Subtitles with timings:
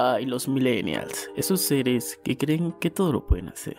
[0.00, 3.76] Ay, los millennials, esos seres que creen que todo lo pueden hacer.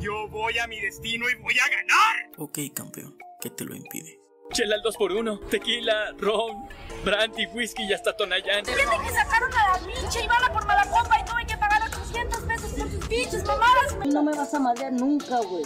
[0.00, 2.30] Yo voy a mi destino y voy a ganar.
[2.38, 4.18] Ok, campeón, ¿qué te lo impide?
[4.54, 6.66] Chela al 2x1, tequila, ron,
[7.04, 8.64] brandy, whisky y hasta tonayán.
[8.64, 11.82] Tiene que sacaron a la pinche y bala por mala copa y tuve que pagar
[11.88, 13.96] 800 pesos por sus pinches mamadas.
[14.06, 15.64] No me vas a madrear nunca, güey.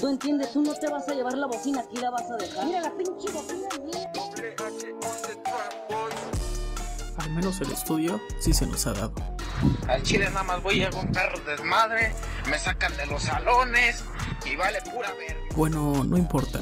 [0.00, 2.66] Tú entiendes, tú no te vas a llevar la bocina, aquí la vas a dejar.
[2.66, 4.12] Mira la pinche bocina mía.
[7.34, 9.12] Al menos el estudio sí se nos ha dado.
[9.88, 12.14] Al chile nada más voy a un perro desmadre,
[12.48, 14.04] me sacan de los salones
[14.46, 15.42] y vale pura verga.
[15.56, 16.60] Bueno, no importa.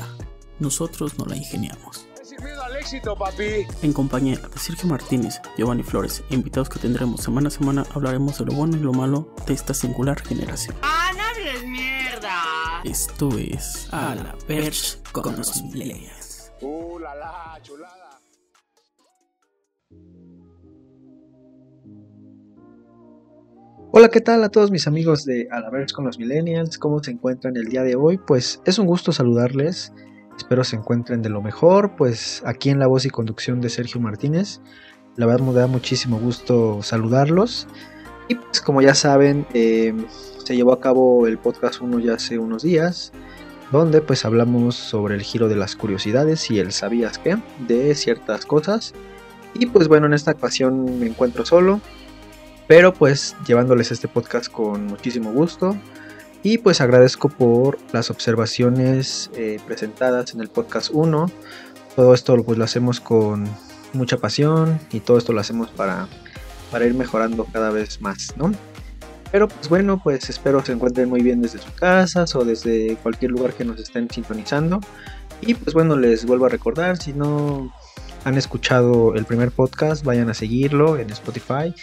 [0.60, 2.08] Nosotros no la ingeniamos.
[2.42, 3.66] Miedo al éxito, papi.
[3.82, 8.38] En compañía de Sergio Martínez, Giovanni Flores e invitados que tendremos semana a semana, hablaremos
[8.38, 10.74] de lo bueno y lo malo de esta singular generación.
[10.80, 12.80] ¡Ah, no hables mierda!
[12.82, 16.50] Esto es A la Perch con los millennials.
[16.62, 18.01] Uh, la la, chulada.
[23.94, 26.78] Hola, ¿qué tal a todos mis amigos de Alaverse con los Millennials?
[26.78, 28.16] ¿Cómo se encuentran el día de hoy?
[28.16, 29.92] Pues es un gusto saludarles.
[30.34, 31.94] Espero se encuentren de lo mejor.
[31.94, 34.62] Pues aquí en la voz y conducción de Sergio Martínez.
[35.16, 37.68] La verdad me da muchísimo gusto saludarlos.
[38.28, 39.92] Y pues como ya saben, eh,
[40.42, 43.12] se llevó a cabo el podcast 1 ya hace unos días.
[43.72, 47.36] Donde pues hablamos sobre el giro de las curiosidades y el sabías qué
[47.68, 48.94] de ciertas cosas.
[49.52, 51.82] Y pues bueno, en esta ocasión me encuentro solo
[52.74, 55.76] pero pues llevándoles este podcast con muchísimo gusto.
[56.42, 61.30] Y pues agradezco por las observaciones eh, presentadas en el podcast 1
[61.94, 63.46] todo esto pues lo hacemos con
[63.92, 66.08] mucha pasión y todo esto lo hacemos para,
[66.70, 68.50] para ir mejorando cada vez más ¿no?
[69.30, 73.32] pero pues bueno pues espero se encuentren muy bien desde sus casas o desde cualquier
[73.32, 74.80] lugar que nos estén sintonizando.
[75.42, 77.70] Y pues bueno les vuelvo a recordar si no
[78.24, 81.74] han escuchado el primer podcast vayan a seguirlo en Spotify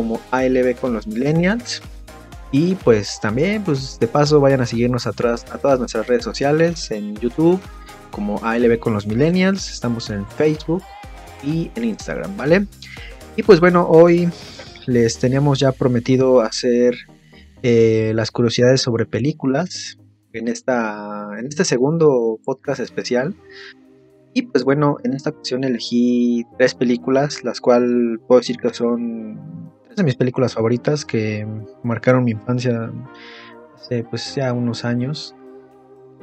[0.00, 1.82] como ALB con los millennials.
[2.52, 6.90] Y pues también, pues de paso, vayan a seguirnos atrás a todas nuestras redes sociales
[6.90, 7.60] en YouTube
[8.10, 9.70] como ALB con los millennials.
[9.70, 10.82] Estamos en Facebook
[11.44, 12.66] y en Instagram, ¿vale?
[13.36, 14.30] Y pues bueno, hoy
[14.86, 16.96] les teníamos ya prometido hacer
[17.62, 19.98] eh, las curiosidades sobre películas
[20.32, 23.34] en, esta, en este segundo podcast especial.
[24.32, 29.70] Y pues bueno, en esta ocasión elegí tres películas, las cuales puedo decir que son
[29.90, 31.44] tres de mis películas favoritas que
[31.82, 32.92] marcaron mi infancia
[33.74, 35.34] hace pues ya unos años.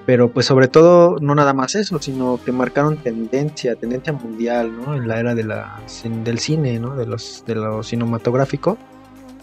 [0.05, 4.95] Pero pues sobre todo no nada más eso, sino que marcaron tendencia, tendencia mundial, ¿no?
[4.95, 5.81] En la era de la,
[6.23, 6.95] del cine, ¿no?
[6.95, 8.77] De, los, de lo cinematográfico.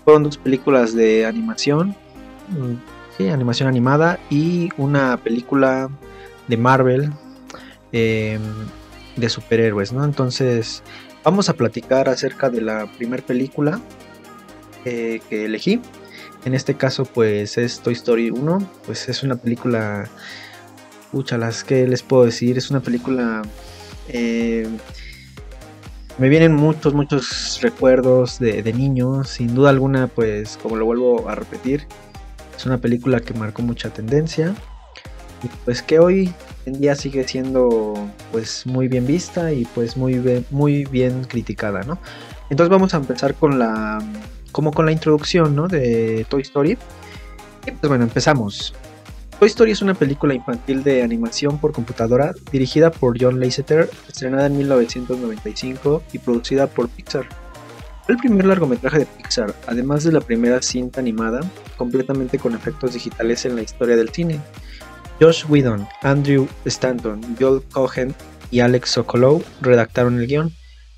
[0.04, 1.94] Fueron dos películas de animación,
[3.18, 5.90] sí, animación animada, y una película
[6.48, 7.10] de Marvel
[7.92, 8.38] eh,
[9.16, 10.02] de superhéroes, ¿no?
[10.02, 10.82] Entonces
[11.24, 13.82] vamos a platicar acerca de la primera película
[14.84, 15.80] eh, que elegí.
[16.44, 18.68] En este caso, pues es Toy Story 1.
[18.86, 20.08] Pues es una película.
[21.12, 22.58] Pucha, las que les puedo decir.
[22.58, 23.42] Es una película.
[24.08, 24.68] Eh,
[26.18, 29.24] me vienen muchos, muchos recuerdos de, de niño.
[29.24, 31.86] Sin duda alguna, pues, como lo vuelvo a repetir,
[32.56, 34.54] es una película que marcó mucha tendencia.
[35.42, 36.32] Y pues que hoy
[36.66, 37.94] en día sigue siendo
[38.32, 41.98] pues muy bien vista y pues muy bien, muy bien criticada, ¿no?
[42.50, 43.98] Entonces vamos a empezar con la
[44.54, 45.66] como con la introducción ¿no?
[45.66, 46.78] de Toy Story.
[47.66, 48.72] Y pues bueno, empezamos.
[49.40, 54.46] Toy Story es una película infantil de animación por computadora dirigida por John Lasseter, estrenada
[54.46, 57.26] en 1995 y producida por Pixar.
[58.04, 61.40] Fue el primer largometraje de Pixar, además de la primera cinta animada
[61.76, 64.40] completamente con efectos digitales en la historia del cine.
[65.20, 68.14] Josh Whedon, Andrew Stanton, Joel Cohen
[68.52, 70.52] y Alex Sokolow redactaron el guion,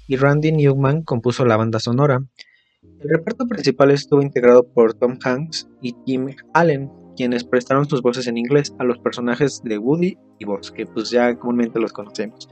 [0.08, 2.20] y Randy Newman compuso la banda sonora.
[3.00, 8.26] El reparto principal estuvo integrado por Tom Hanks y Tim Allen, quienes prestaron sus voces
[8.26, 12.48] en inglés a los personajes de Woody y Buzz, que pues ya comúnmente los conocemos.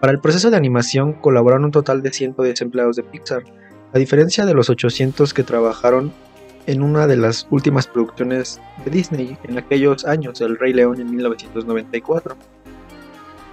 [0.00, 3.44] Para el proceso de animación colaboraron un total de 110 empleados de Pixar,
[3.94, 6.12] a diferencia de los 800 que trabajaron
[6.66, 11.10] en una de las últimas producciones de Disney en aquellos años, El Rey León en
[11.10, 12.36] 1994.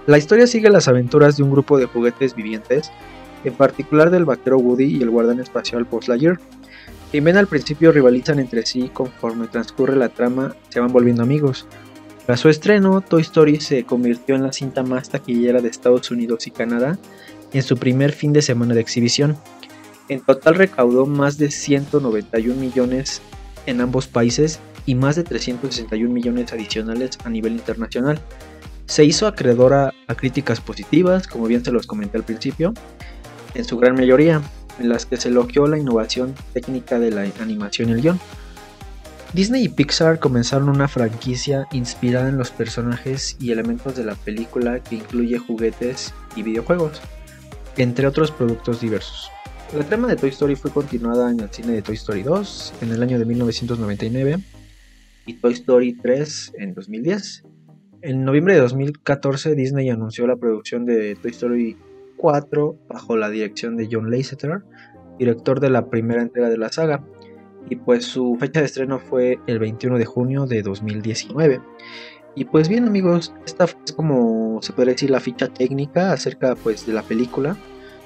[0.06, 2.92] La historia sigue las aventuras de un grupo de juguetes vivientes
[3.44, 6.38] en particular del vaquero Woody y el guardián espacial Lightyear.
[7.12, 11.66] Si bien al principio rivalizan entre sí, conforme transcurre la trama se van volviendo amigos.
[12.26, 16.46] Tras su estreno, Toy Story se convirtió en la cinta más taquillera de Estados Unidos
[16.46, 16.98] y Canadá
[17.52, 19.36] en su primer fin de semana de exhibición.
[20.08, 23.22] En total recaudó más de 191 millones
[23.66, 28.20] en ambos países y más de 361 millones adicionales a nivel internacional.
[28.86, 32.74] Se hizo acreedora a críticas positivas, como bien se los comenté al principio,
[33.54, 34.42] en su gran mayoría,
[34.78, 38.20] en las que se elogió la innovación técnica de la animación y el guion.
[39.32, 44.78] Disney y Pixar comenzaron una franquicia inspirada en los personajes y elementos de la película
[44.78, 47.00] que incluye juguetes y videojuegos,
[47.76, 49.30] entre otros productos diversos.
[49.76, 52.92] La trama de Toy Story fue continuada en el cine de Toy Story 2 en
[52.92, 54.38] el año de 1999
[55.26, 57.42] y Toy Story 3 en 2010.
[58.02, 61.76] En noviembre de 2014 Disney anunció la producción de Toy Story
[62.16, 64.62] 4 bajo la dirección de John Lasseter,
[65.18, 67.04] director de la primera entrega de la saga,
[67.68, 71.60] y pues su fecha de estreno fue el 21 de junio de 2019.
[72.36, 76.86] Y pues bien amigos, esta es como se puede decir la ficha técnica acerca pues
[76.86, 77.56] de la película.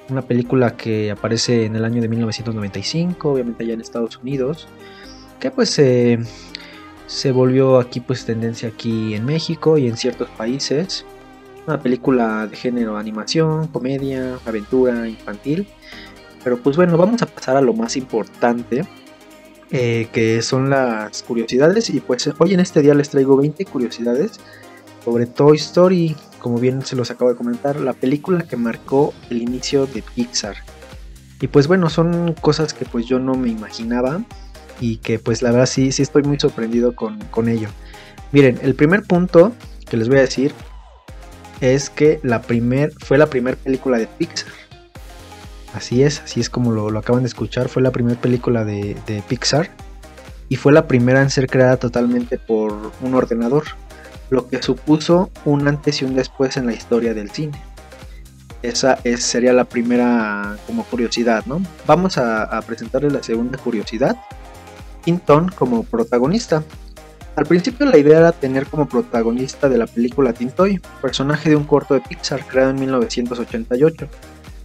[0.09, 4.67] Una película que aparece en el año de 1995, obviamente allá en Estados Unidos.
[5.39, 11.05] Que pues se volvió aquí pues tendencia aquí en México y en ciertos países.
[11.69, 15.67] Una película de género animación, comedia, aventura, infantil.
[16.43, 18.87] Pero pues bueno, vamos a pasar a lo más importante
[19.69, 21.91] eh, que son las curiosidades.
[21.91, 24.39] Y pues hoy en este día les traigo 20 curiosidades
[25.05, 29.43] sobre Toy Story, como bien se los acabo de comentar, la película que marcó el
[29.43, 30.55] inicio de Pixar.
[31.39, 34.23] Y pues bueno, son cosas que pues yo no me imaginaba
[34.81, 37.69] y que pues la verdad sí, sí estoy muy sorprendido con, con ello.
[38.31, 39.51] Miren, el primer punto
[39.87, 40.51] que les voy a decir
[41.61, 44.51] es que la primer, fue la primera película de Pixar.
[45.73, 47.69] Así es, así es como lo, acaban de escuchar.
[47.69, 49.69] Fue la primera película de, Pixar
[50.47, 53.63] y fue la primera en ser creada totalmente por un ordenador,
[54.29, 57.61] lo que supuso un antes y un después en la historia del cine.
[58.61, 61.61] Esa es, sería la primera como curiosidad, ¿no?
[61.85, 64.17] Vamos a, a presentarles la segunda curiosidad.
[65.03, 66.63] Tinton como protagonista.
[67.35, 71.63] Al principio la idea era tener como protagonista de la película Tintoy, personaje de un
[71.63, 74.09] corto de Pixar creado en 1988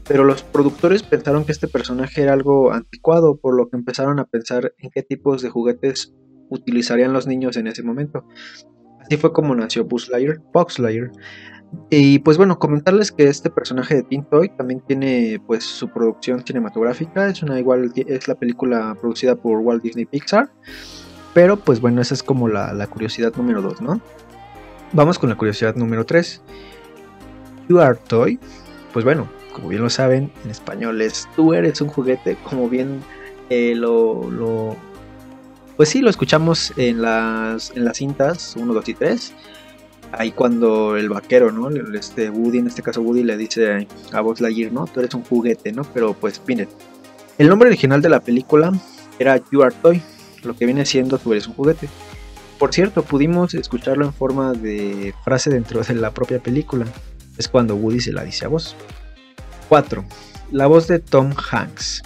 [0.07, 4.25] pero los productores pensaron que este personaje era algo anticuado, por lo que empezaron a
[4.25, 6.13] pensar en qué tipos de juguetes
[6.51, 8.25] utilizarían los niños en ese momento.
[9.01, 10.41] Así fue como nació Buzz Lightyear,
[10.79, 11.11] Lightyear.
[11.91, 16.45] Y pues bueno, comentarles que este personaje de Teen Toy también tiene pues su producción
[16.45, 20.53] cinematográfica, es una igual es la película producida por Walt Disney Pixar.
[21.35, 24.01] Pero pues bueno, esa es como la, la curiosidad número 2, ¿no?
[24.93, 26.41] Vamos con la curiosidad número 3.
[27.69, 28.39] You Are Toy.
[28.93, 33.01] Pues bueno, como bien lo saben, en español es tú eres un juguete, como bien
[33.51, 34.77] eh, lo,
[35.77, 39.33] Pues sí, lo escuchamos en las, en las cintas 1, 2 y 3.
[40.13, 41.71] Ahí cuando el vaquero, ¿no?
[41.97, 44.87] Este Woody, en este caso Woody, le dice a Buzz Lightyear, ¿no?
[44.87, 45.83] Tú eres un juguete, ¿no?
[45.93, 46.69] Pero pues miren,
[47.39, 48.73] el nombre original de la película
[49.19, 50.01] era You Are Toy,
[50.45, 51.89] lo que viene siendo tú eres un juguete.
[52.59, 56.87] Por cierto, pudimos escucharlo en forma de frase dentro de la propia película.
[57.37, 58.77] Es cuando Woody se la dice a vos.
[59.69, 60.05] 4.
[60.53, 62.03] La voz de Tom Hanks.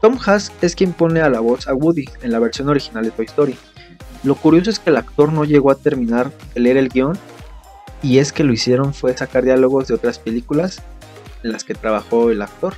[0.00, 3.10] Tom Hanks es quien pone a la voz a Woody en la versión original de
[3.10, 3.56] Toy Story.
[4.22, 7.18] Lo curioso es que el actor no llegó a terminar de leer el guion
[8.02, 10.82] y es que lo hicieron fue sacar diálogos de otras películas
[11.42, 12.74] en las que trabajó el actor.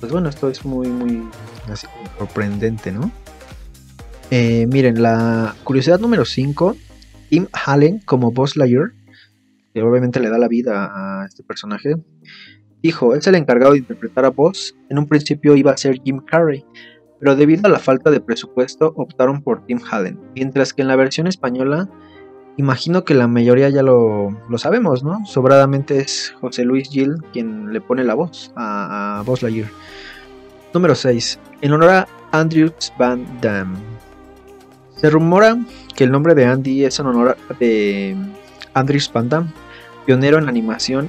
[0.00, 1.28] Pues bueno, esto es muy, muy
[2.18, 3.10] sorprendente, ¿no?
[4.30, 6.76] Eh, miren, la curiosidad número 5,
[7.30, 8.92] Tim Allen como Buzz Lightyear,
[9.72, 11.94] que obviamente le da la vida a este personaje,
[12.86, 14.76] Dijo, es el encargado de interpretar a Buzz.
[14.88, 16.64] En un principio iba a ser Jim Carrey,
[17.18, 20.20] pero debido a la falta de presupuesto optaron por Tim Allen.
[20.36, 21.88] Mientras que en la versión española,
[22.56, 25.24] imagino que la mayoría ya lo, sabemos, ¿no?
[25.26, 29.70] Sobradamente es José Luis Gil quien le pone la voz a, a Buzz Lightyear.
[30.72, 31.40] Número 6.
[31.62, 33.95] En honor a Andrews Van Damme.
[35.06, 35.56] Se rumora
[35.94, 38.16] que el nombre de Andy es en honor de
[38.74, 39.52] Andrews Van Damme,
[40.04, 41.08] pionero en animación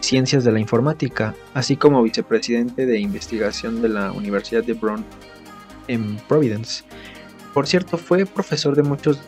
[0.00, 5.04] Ciencias de la Informática, así como vicepresidente de investigación de la Universidad de Brown
[5.86, 6.82] en Providence.
[7.54, 9.20] Por cierto, fue profesor de muchos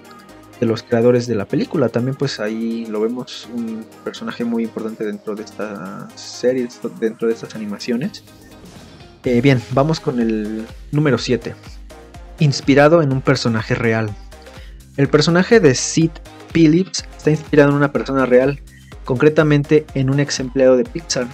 [0.58, 1.88] de los creadores de la película.
[1.88, 6.66] También pues ahí lo vemos un personaje muy importante dentro de esta serie,
[6.98, 8.24] dentro de estas animaciones.
[9.22, 11.54] Eh, bien, vamos con el número 7.
[12.38, 14.10] Inspirado en un personaje real.
[14.96, 16.10] El personaje de Sid
[16.52, 18.60] Phillips está inspirado en una persona real
[19.04, 21.26] concretamente en un ex empleado de Pixar.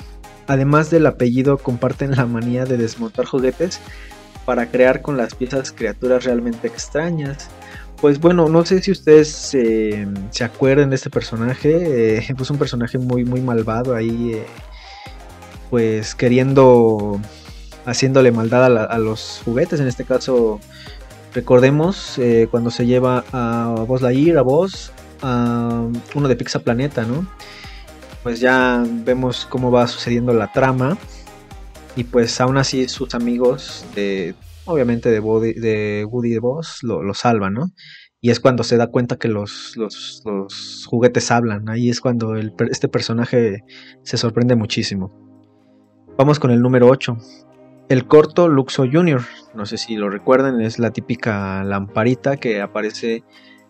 [0.46, 3.80] Además del apellido, comparten la manía de desmontar juguetes
[4.44, 7.48] para crear con las piezas criaturas realmente extrañas.
[8.00, 12.18] Pues bueno, no sé si ustedes se acuerdan de este personaje.
[12.18, 14.34] Eh, pues un personaje muy, muy malvado ahí.
[14.34, 14.46] Eh,
[15.70, 17.20] pues queriendo.
[17.86, 19.80] Haciéndole maldad a, los juguetes.
[19.80, 20.60] En este caso,
[21.34, 27.04] recordemos eh, cuando se lleva a Buzz Lightyear, a Buzz, a uno de Pixar Planeta,
[27.04, 27.26] ¿no?
[28.24, 30.98] pues ya vemos cómo va sucediendo la trama.
[31.94, 37.14] Y pues aún así sus amigos, de, obviamente de, Woody, de y de Buzz, lo,
[37.14, 37.66] salvan, ¿no?
[38.20, 41.68] Y es cuando se da cuenta que los, los, los juguetes hablan.
[41.68, 43.62] Ahí es cuando este personaje
[44.02, 45.12] se sorprende muchísimo.
[46.16, 47.18] Vamos con el número 8.
[47.88, 49.22] El corto Luxo Jr.
[49.54, 53.22] No sé si lo recuerdan, es la típica lamparita que aparece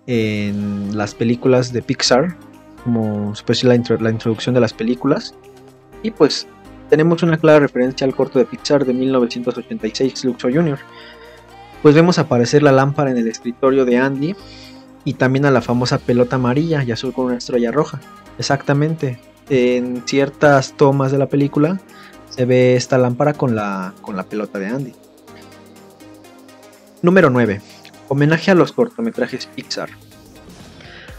[0.06, 2.36] en las películas de Pixar,
[2.84, 5.34] como especie la, introducción de las películas.
[6.02, 6.46] Y pues
[6.90, 10.78] tenemos una clara referencia al corto de Pixar de 1986, Luxo Jr
[11.84, 14.34] pues vemos aparecer la lámpara en el escritorio de Andy
[15.04, 18.00] y también a la famosa pelota amarilla y azul con una estrella roja.
[18.38, 19.20] Exactamente.
[19.50, 21.78] En ciertas tomas de la película
[22.34, 24.92] se ve esta lámpara con la, con la pelota de Andy.
[27.00, 27.60] Número 9.
[28.08, 29.88] Homenaje a los cortometrajes Pixar.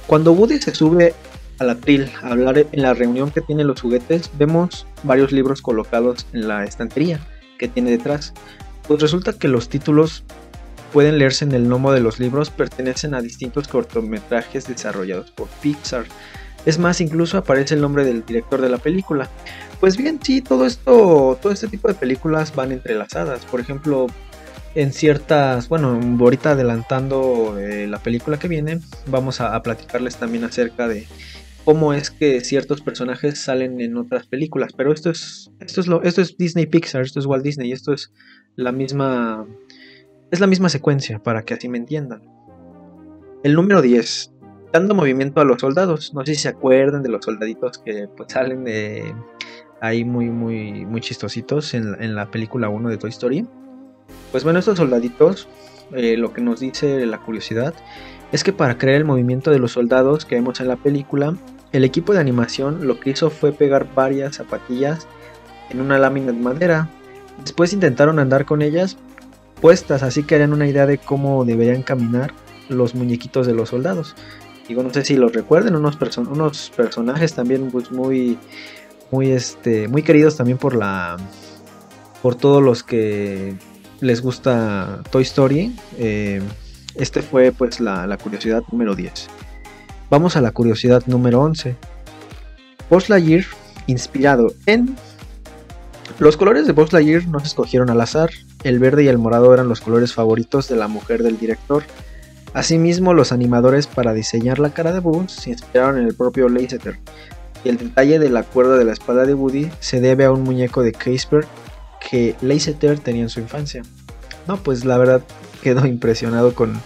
[0.07, 1.13] Cuando Woody se sube
[1.59, 6.27] al atril a hablar en la reunión que tienen los juguetes, vemos varios libros colocados
[6.33, 7.21] en la estantería
[7.57, 8.33] que tiene detrás.
[8.85, 10.23] Pues resulta que los títulos
[10.91, 16.05] pueden leerse en el lomo de los libros pertenecen a distintos cortometrajes desarrollados por Pixar.
[16.65, 19.29] Es más, incluso aparece el nombre del director de la película.
[19.79, 23.45] Pues bien, sí, todo esto, todo este tipo de películas van entrelazadas.
[23.45, 24.07] Por ejemplo,
[24.73, 30.87] en ciertas, bueno, ahorita adelantando eh, la película que viene, vamos a, platicarles también acerca
[30.87, 31.07] de
[31.63, 34.73] cómo es que ciertos personajes salen en otras películas.
[34.75, 37.93] Pero esto es, esto es lo, esto es Disney Pixar, esto es Walt Disney, esto
[37.93, 38.11] es
[38.55, 39.45] la misma
[40.31, 42.21] es la misma secuencia, para que así me entiendan.
[43.43, 44.31] El número 10.
[44.73, 46.13] Dando movimiento a los soldados.
[46.13, 49.13] No sé si se acuerdan de los soldaditos que pues, salen de
[49.85, 53.47] ahí muy, muy, muy chistositos en, la película 1 de Toy Story.
[54.31, 55.47] Pues bueno, estos soldaditos,
[55.93, 57.73] eh, lo que nos dice la curiosidad,
[58.31, 61.35] es que para crear el movimiento de los soldados que vemos en la película,
[61.71, 65.07] el equipo de animación lo que hizo fue pegar varias zapatillas
[65.69, 66.89] en una lámina de madera.
[67.39, 68.97] Después intentaron andar con ellas,
[69.61, 72.33] puestas, así que harían una idea de cómo deberían caminar
[72.69, 74.15] los muñequitos de los soldados.
[74.67, 78.37] Digo, no sé si los recuerden, unos, unos personajes también pues, muy,
[79.11, 81.17] muy, este, muy queridos también por la,
[82.21, 83.55] por todos los que
[84.01, 85.75] les gusta Toy Story.
[85.97, 86.41] Eh,
[86.95, 89.27] este fue pues la, la, curiosidad número 10.
[90.09, 91.75] Vamos a la curiosidad número 11.
[92.89, 93.45] Buzz Lightyear,
[93.87, 94.95] inspirado en...
[96.19, 98.29] Los colores de Buzz Lightyear no se escogieron al azar,
[98.63, 101.83] el verde y el morado eran los colores favoritos de la mujer del director.
[102.53, 106.97] Asimismo, los animadores para diseñar la cara de Buzz se inspiraron en el propio Lasseter.
[107.65, 110.81] El detalle de la cuerda de la espada de Woody se debe a un muñeco
[110.81, 111.45] de Casper
[112.09, 113.81] que Lasseter tenía en su infancia.
[114.47, 115.21] No, pues la verdad
[115.61, 116.79] quedo impresionado con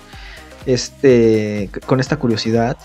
[0.66, 2.78] este con esta curiosidad.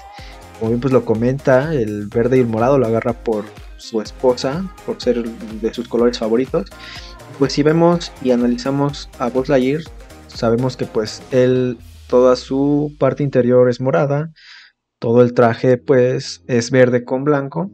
[0.59, 3.45] Como bien pues lo comenta, el verde y el morado lo agarra por
[3.77, 6.71] su esposa, por ser de sus colores favoritos
[7.39, 9.49] pues si vemos y analizamos a Buzz
[10.29, 14.33] sabemos que pues él, toda su parte interior es morada,
[14.99, 17.71] todo el traje pues es verde con blanco,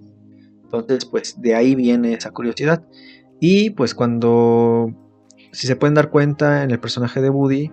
[0.72, 2.84] entonces pues de ahí viene esa curiosidad.
[3.40, 4.92] Y pues cuando,
[5.52, 7.70] si se pueden dar cuenta en el personaje de Woody,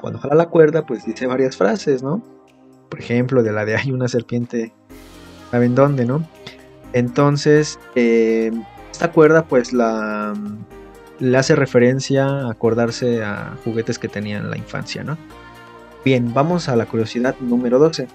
[0.00, 2.22] cuando jala la cuerda pues dice varias frases, ¿no?
[2.88, 4.72] Por ejemplo, de la de hay una serpiente,
[5.50, 6.28] ¿saben dónde, no?
[6.92, 8.52] Entonces, eh,
[8.92, 10.34] esta cuerda pues la
[11.20, 15.16] le hace referencia a acordarse a juguetes que tenía en la infancia, ¿no?
[16.04, 18.08] Bien, vamos a la curiosidad número 12.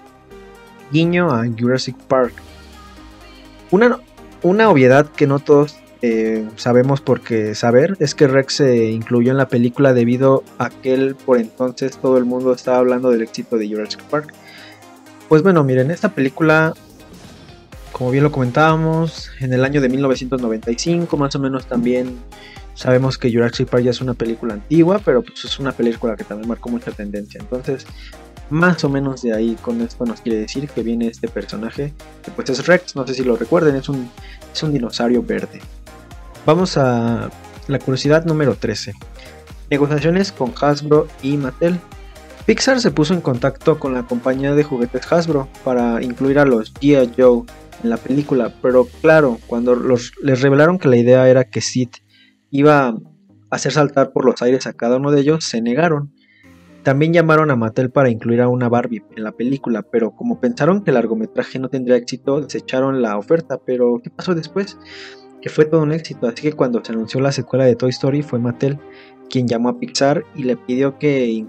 [0.92, 2.34] Guiño a Jurassic Park.
[3.70, 3.98] Una,
[4.42, 9.36] una obviedad que no todos eh, sabemos porque saber es que Rex se incluyó en
[9.36, 13.68] la película debido a que por entonces todo el mundo estaba hablando del éxito de
[13.68, 14.32] Jurassic Park.
[15.28, 16.74] Pues bueno, miren, esta película,
[17.92, 22.18] como bien lo comentábamos, en el año de 1995 más o menos también
[22.80, 26.24] Sabemos que Jurassic Park ya es una película antigua, pero pues es una película que
[26.24, 27.38] también marcó mucha tendencia.
[27.38, 27.86] Entonces,
[28.50, 32.30] más o menos de ahí con esto nos quiere decir que viene este personaje, que
[32.30, 34.10] pues es Rex, no sé si lo recuerden, es un,
[34.52, 35.60] es un dinosaurio verde.
[36.44, 37.30] Vamos a
[37.68, 38.92] la curiosidad número 13.
[39.70, 41.78] Negociaciones con Hasbro y Mattel.
[42.44, 46.74] Pixar se puso en contacto con la compañía de juguetes Hasbro para incluir a los
[46.74, 47.12] G.I.
[47.16, 47.44] Joe
[47.82, 51.88] en la película, pero claro, cuando los, les revelaron que la idea era que Sid
[52.50, 52.94] iba a
[53.50, 56.12] hacer saltar por los aires a cada uno de ellos, se negaron.
[56.82, 60.82] También llamaron a Mattel para incluir a una Barbie en la película, pero como pensaron
[60.82, 63.58] que el largometraje no tendría éxito, desecharon la oferta.
[63.58, 64.78] Pero, ¿qué pasó después?
[65.42, 68.22] Que fue todo un éxito, así que cuando se anunció la secuela de Toy Story
[68.22, 68.78] fue Mattel
[69.30, 71.46] quien llamó a Pixar y le pidió que,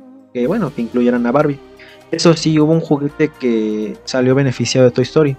[0.48, 1.60] bueno, que incluyeran a Barbie.
[2.12, 5.38] Eso sí, hubo un juguete que salió beneficiado de Toy Story.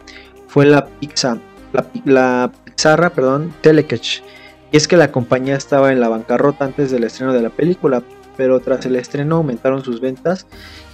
[0.48, 1.38] Fue la pizza,
[1.72, 4.20] la, la pizarra, perdón, Telecatch
[4.70, 8.02] Y es que la compañía estaba en la bancarrota antes del estreno de la película,
[8.36, 10.46] pero tras el estreno aumentaron sus ventas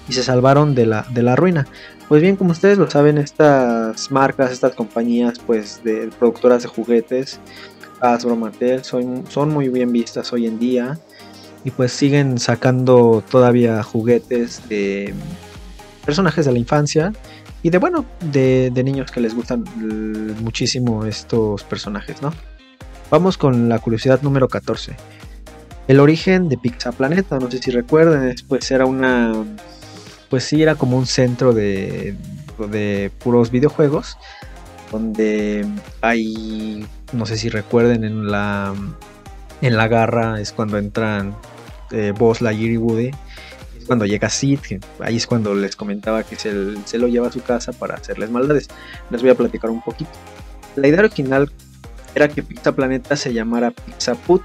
[0.09, 1.67] y se salvaron de la, de la ruina.
[2.09, 7.41] Pues bien, como ustedes lo saben, estas marcas, estas compañías pues de productoras de juguetes,
[8.01, 10.99] Hasbro, Mattel, son, son muy bien vistas hoy en día
[11.65, 15.13] y pues siguen sacando todavía juguetes de
[16.05, 17.13] personajes de la infancia
[17.63, 19.65] y de bueno, de, de niños que les gustan
[20.41, 22.33] muchísimo estos personajes, ¿no?
[23.11, 24.95] Vamos con la curiosidad número 14.
[25.89, 29.33] El origen de Pizza Planeta, no sé si recuerden, pues era una
[30.29, 32.15] pues sí era como un centro de,
[32.71, 34.19] de puros videojuegos
[34.93, 35.67] donde
[36.03, 38.75] hay no sé si recuerden en la
[39.63, 41.35] en la garra es cuando entran
[41.91, 43.11] eh, Boss Lightyear y Woody
[43.79, 44.59] es cuando llega Sid
[45.01, 48.31] ahí es cuando les comentaba que se, se, lo lleva a su casa para hacerles
[48.31, 48.69] maldades.
[49.11, 50.11] Les voy a platicar un poquito.
[50.77, 51.51] La idea original
[52.15, 54.43] era que Pizza Planeta se llamara Pizza Put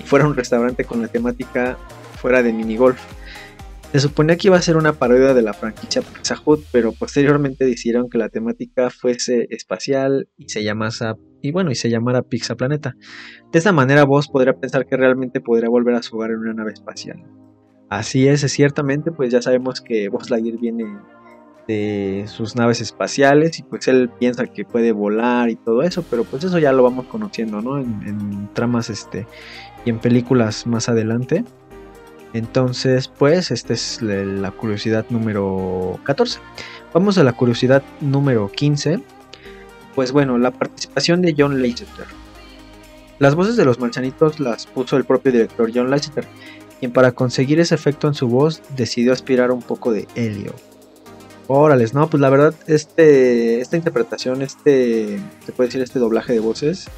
[0.00, 1.76] y fuera un restaurante con la temática
[2.20, 3.00] fuera de minigolf
[3.92, 7.64] se suponía que iba a ser una parodia de la franquicia Pizza Hut, pero posteriormente
[7.64, 11.06] decidieron que la temática fuese espacial y se llamase
[11.40, 12.94] y bueno, y se llamara Pizza Planeta.
[13.52, 16.54] De esta manera vos podría pensar que realmente podría volver a su hogar en una
[16.54, 17.22] nave espacial.
[17.88, 20.84] Así es, ciertamente, pues ya sabemos que Buzz Lightyear viene
[21.68, 26.24] de sus naves espaciales y pues él piensa que puede volar y todo eso, pero
[26.24, 27.78] pues eso ya lo vamos conociendo, ¿no?
[27.78, 29.26] En, en tramas este
[29.86, 31.44] y en películas más adelante.
[32.34, 36.40] Entonces, pues, esta es la curiosidad número 14.
[36.92, 39.00] Vamos a la curiosidad número 15.
[39.94, 42.04] Pues bueno, la participación de John Lasseter.
[43.18, 46.26] Las voces de los marcianitos las puso el propio director John Lasseter,
[46.80, 50.52] quien para conseguir ese efecto en su voz decidió aspirar un poco de helio.
[51.46, 56.40] Órales, no, pues la verdad, este, esta interpretación, este, se puede decir, este doblaje de
[56.40, 56.88] voces,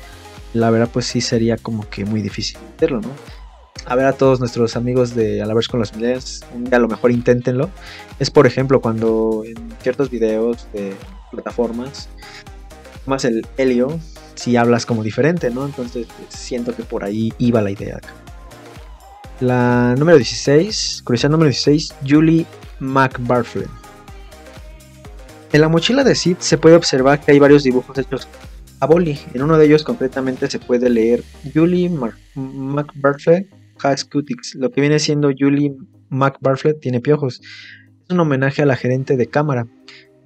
[0.55, 3.11] la verdad, pues sí sería como que muy difícil hacerlo, ¿no?
[3.88, 6.88] a ver a todos nuestros amigos de A con los millennials, un día a lo
[6.88, 7.71] mejor inténtenlo.
[8.19, 10.94] Es por ejemplo cuando en ciertos videos de
[11.31, 12.09] plataformas
[13.07, 13.99] más el helio,
[14.35, 15.64] si hablas como diferente, ¿no?
[15.64, 18.12] Entonces pues, siento que por ahí iba la idea acá.
[19.40, 22.44] La número 16, curiosidad número 16, Julie
[22.81, 23.66] McBarfley.
[25.51, 28.29] En la mochila de Sid se puede observar que hay varios dibujos hechos
[28.81, 29.19] a boli.
[29.35, 31.23] En uno de ellos concretamente se puede leer
[31.55, 31.91] Julie
[32.35, 33.49] McBarfley
[34.11, 35.75] Cutics, lo que viene siendo Julie
[36.11, 37.41] McBarflett tiene piojos.
[37.41, 39.67] Es un homenaje a la gerente de cámara,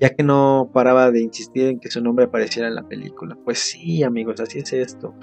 [0.01, 3.37] ya que no paraba de insistir en que su nombre apareciera en la película.
[3.45, 5.15] Pues sí, amigos, así es esto.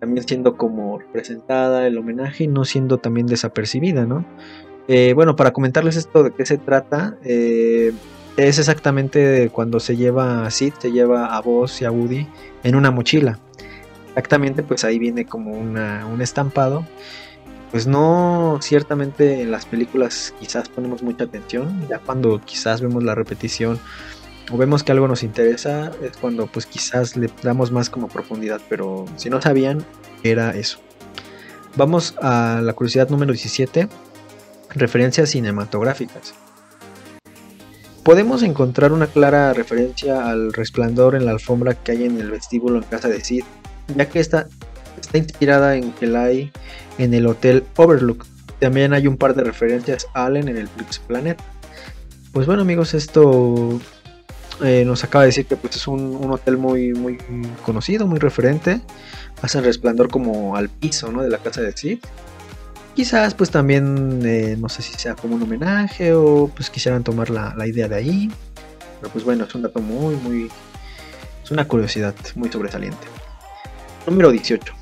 [0.00, 4.24] También siendo como representada el homenaje y no siendo también desapercibida, ¿no?
[4.86, 7.92] Eh, bueno, para comentarles esto de qué se trata, eh,
[8.38, 12.26] es exactamente cuando se lleva a Sid, se lleva a Buzz y a Woody
[12.62, 13.38] en una mochila.
[14.08, 16.84] Exactamente, pues ahí viene como un estampado
[17.70, 23.14] pues no, ciertamente en las películas quizás ponemos mucha atención, ya cuando quizás vemos la
[23.14, 23.78] repetición
[24.50, 28.60] o vemos que algo nos interesa, es cuando pues quizás le damos más como profundidad,
[28.68, 29.84] pero si no sabían,
[30.22, 30.78] era eso.
[31.76, 33.88] Vamos a la curiosidad número 17,
[34.70, 36.34] referencias cinematográficas.
[38.08, 42.78] Podemos encontrar una clara referencia al resplandor en la alfombra que hay en el vestíbulo
[42.78, 43.44] en casa de Sid,
[43.94, 44.48] ya que esta
[44.98, 46.50] está inspirada en Kelai
[46.96, 48.24] en el Hotel Overlook.
[48.60, 51.38] También hay un par de referencias a Allen en el Blitz Planet.
[52.32, 53.78] Pues bueno amigos, esto
[54.64, 57.18] eh, nos acaba de decir que pues, es un, hotel muy, muy
[57.62, 58.80] conocido, muy referente.
[59.42, 61.20] Hacen resplandor como al piso ¿no?
[61.20, 61.98] de la casa de Sid.
[62.98, 67.30] Quizás pues también eh, no sé si sea como un homenaje o pues quisieran tomar
[67.30, 68.28] la, la idea de ahí.
[69.00, 70.50] Pero pues bueno, es un dato muy, muy...
[71.44, 73.06] Es una curiosidad muy sobresaliente.
[74.04, 74.74] Número 18.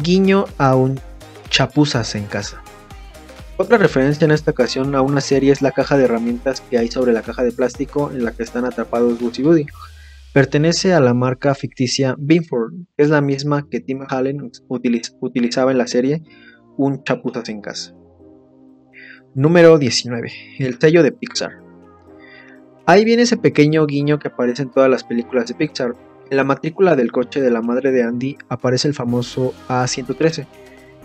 [0.00, 1.00] Guiño a un
[1.48, 2.62] chapuzas en casa.
[3.56, 6.90] Otra referencia en esta ocasión a una serie es la caja de herramientas que hay
[6.90, 9.66] sobre la caja de plástico en la que están atrapados Buzz y Woody.
[10.34, 15.78] Pertenece a la marca ficticia Binford, que es la misma que Tim Allen utilizaba en
[15.78, 16.22] la serie
[16.82, 17.92] Un chapuzas en casa.
[19.34, 20.32] Número 19.
[20.60, 21.60] El sello de Pixar.
[22.86, 25.92] Ahí viene ese pequeño guiño que aparece en todas las películas de Pixar.
[26.30, 30.46] En la matrícula del coche de la madre de Andy aparece el famoso A113,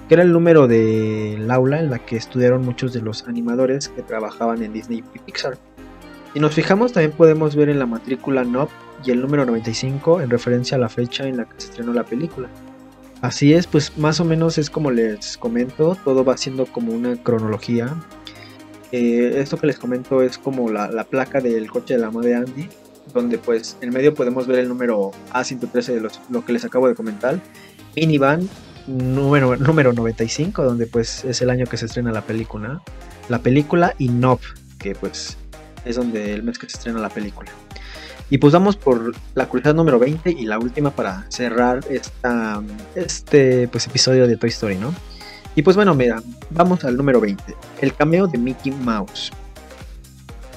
[0.07, 4.01] que era el número del aula en la que estudiaron muchos de los animadores que
[4.01, 5.57] trabajaban en Disney y Pixar.
[6.33, 8.69] Si nos fijamos también podemos ver en la matrícula NOP
[9.03, 12.05] y el número 95 en referencia a la fecha en la que se estrenó la
[12.05, 12.47] película.
[13.21, 17.15] Así es, pues más o menos es como les comento, todo va siendo como una
[17.21, 17.95] cronología.
[18.91, 22.69] Eh, esto que les comento es como la, placa del coche de la madre Andy,
[23.13, 26.95] donde pues en medio podemos ver el número A113 de lo que les acabo de
[26.95, 27.39] comentar,
[27.95, 28.47] minivan
[28.87, 32.81] número, número 95, donde pues es el año que se estrena la película.
[33.29, 34.39] La película y Nob,
[34.79, 35.37] que pues
[35.83, 37.51] es donde el mes que se estrena la película.
[38.29, 42.61] Y pues vamos por la curiosidad número 20 y la última para cerrar esta,
[42.95, 44.93] este pues, episodio de Toy Story, ¿no?
[45.55, 49.31] Y pues bueno, mira, vamos al número 20, el cameo de Mickey Mouse.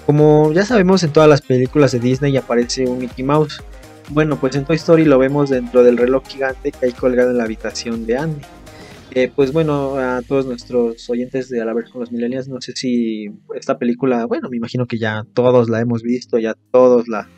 [0.06, 3.62] Como ya sabemos en todas las películas de Disney aparece un Mickey Mouse.
[4.08, 7.36] Bueno, pues en Toy Story lo vemos dentro del reloj gigante que hay colgado en
[7.36, 8.40] la habitación de Andy.
[9.10, 12.72] Eh, pues bueno, a todos nuestros oyentes de A la con los millennials, no sé
[12.74, 17.28] si esta película, bueno, me imagino que ya todos la hemos visto, ya todos la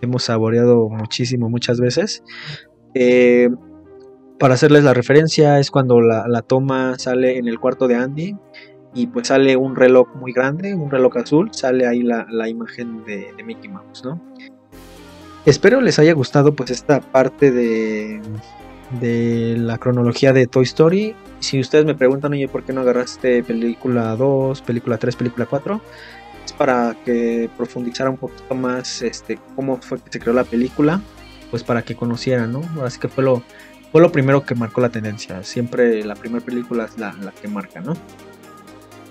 [0.00, 2.22] hemos saboreado muchísimo, muchas veces.
[2.94, 3.48] Eh,
[4.38, 8.36] para hacerles la referencia, es cuando la, toma sale en el cuarto de Andy
[8.94, 13.32] y pues sale un reloj muy grande, un reloj azul, sale ahí la, imagen de,
[13.44, 14.04] Mickey Mouse.
[15.44, 18.20] Espero les haya gustado pues esta parte de,
[19.00, 21.14] de la cronología de Toy Story.
[21.40, 25.80] Si ustedes me preguntan, oye, ¿por qué no agarraste película 2, película 3, película 4?
[26.52, 31.00] Para que profundizara un poquito más este, cómo fue que se creó la película,
[31.50, 32.62] pues para que conocieran, ¿no?
[32.84, 33.42] Así que fue lo,
[33.92, 35.42] fue lo primero que marcó la tendencia.
[35.42, 37.94] Siempre la primera película es la, la que marca, ¿no?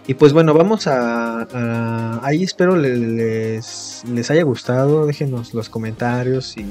[0.08, 2.19] Y pues bueno, vamos a...
[2.26, 5.06] ahí espero les, les haya gustado.
[5.06, 6.65] Déjenos los comentarios si,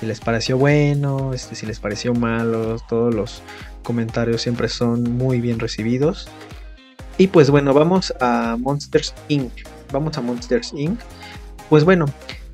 [0.00, 2.78] si, les pareció bueno, este, si les pareció malo.
[2.88, 3.42] Todos los
[3.84, 6.26] comentarios siempre son muy bien recibidos.
[7.16, 9.52] Y pues bueno, vamos a Monsters Inc.
[9.94, 11.00] Vamos a Monsters Inc.
[11.70, 12.06] Pues bueno,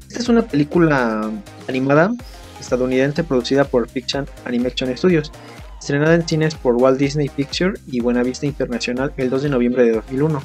[0.08, 1.28] esta es una película
[1.68, 2.12] animada
[2.60, 5.32] estadounidense producida por Fiction Animation Studios
[5.80, 9.84] estrenada en cines por Walt Disney Pictures y Buena Vista Internacional el 2 de noviembre
[9.84, 10.42] de 2001.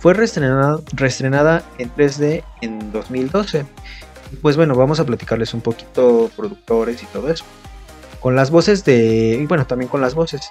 [0.00, 3.66] Fue reestrenada, reestrenada en 3D en 2012.
[4.40, 7.44] pues bueno, vamos a platicarles un poquito productores y todo eso.
[8.20, 9.38] Con las voces de...
[9.42, 10.50] y bueno, también con las voces.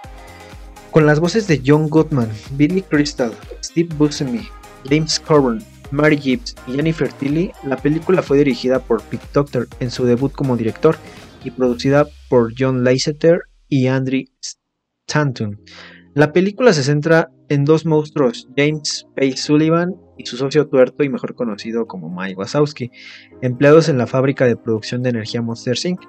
[0.92, 3.32] Con las voces de John Goodman, Billy Crystal,
[3.64, 4.48] Steve Buscemi,
[4.88, 9.92] James Coburn, Mary Gibbs y Jennifer Tilly, la película fue dirigida por Pete Doctor en
[9.92, 10.96] su debut como director
[11.44, 14.24] y producida por John Lasseter y Andrew
[15.08, 15.60] Stanton.
[16.14, 21.10] La película se centra en dos monstruos, James Page Sullivan y su socio tuerto y
[21.10, 22.92] mejor conocido como Mike Wazowski,
[23.42, 26.02] empleados en la fábrica de producción de energía Monster Inc.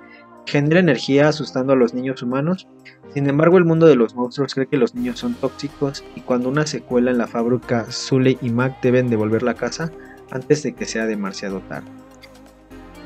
[0.46, 2.66] Genera energía asustando a los niños humanos.
[3.14, 6.48] Sin embargo, el mundo de los monstruos cree que los niños son tóxicos y cuando
[6.48, 9.90] una secuela en la fábrica, Sully y Mac deben devolver la casa
[10.30, 11.88] antes de que sea demasiado tarde.